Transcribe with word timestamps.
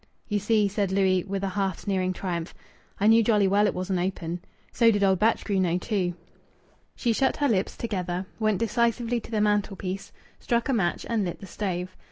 "You 0.29 0.39
see," 0.39 0.67
said 0.67 0.91
Louis, 0.91 1.23
with 1.25 1.43
a 1.43 1.49
half 1.49 1.77
sneering 1.77 2.11
triumph, 2.11 2.55
"I 2.99 3.05
knew 3.05 3.23
jolly 3.23 3.47
well 3.47 3.67
it 3.67 3.73
wasn't 3.75 3.99
open. 3.99 4.39
So 4.71 4.89
did 4.89 5.03
old 5.03 5.19
Batchgrew 5.19 5.59
know, 5.61 5.77
too." 5.77 6.15
She 6.95 7.13
shut 7.13 7.37
her 7.37 7.47
lips 7.47 7.77
together, 7.77 8.25
went 8.39 8.57
decisively 8.57 9.19
to 9.19 9.29
the 9.29 9.41
mantelpiece, 9.41 10.11
struck 10.39 10.69
a 10.69 10.73
match, 10.73 11.05
and 11.07 11.23
lit 11.23 11.37
the 11.39 11.45
stove. 11.45 11.95